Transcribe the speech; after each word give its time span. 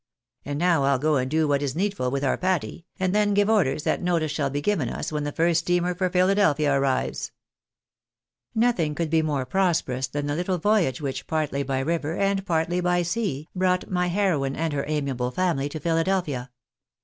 And 0.43 0.57
now 0.57 0.83
I'll 0.85 0.97
go 0.97 1.17
and 1.17 1.29
do 1.29 1.47
what 1.47 1.61
is 1.61 1.75
needful 1.75 2.09
with 2.09 2.23
our 2.23 2.35
Patty, 2.35 2.87
and 2.99 3.13
then 3.13 3.35
give 3.35 3.51
orders 3.51 3.83
that 3.83 4.01
notice 4.01 4.31
shall 4.31 4.49
be 4.49 4.59
given 4.59 4.89
us 4.89 5.11
when 5.11 5.25
the 5.25 5.31
first 5.31 5.59
steamer 5.59 5.93
for 5.93 6.09
Philadelphia 6.09 6.73
arrives." 6.73 7.31
NEW 8.55 8.65
ORLEANS 8.69 8.77
VERSUS 8.77 8.77
PHILADELnilA 8.77 8.93
SOFAS. 8.95 8.95
219 8.95 8.95
Nothing 8.95 8.95
could 8.95 9.09
be 9.11 9.21
more 9.21 9.45
prosperous 9.45 10.07
than 10.07 10.25
the 10.25 10.35
little 10.35 10.57
voyage 10.57 11.01
which, 11.01 11.27
partly 11.27 11.61
by 11.61 11.79
river, 11.81 12.15
and 12.17 12.43
partly 12.47 12.81
by 12.81 13.03
sea, 13.03 13.47
brought 13.55 13.91
my 13.91 14.07
heroine 14.07 14.55
and 14.55 14.73
her 14.73 14.85
amiable 14.87 15.29
family 15.29 15.69
to 15.69 15.79
Philadelphia. 15.79 16.49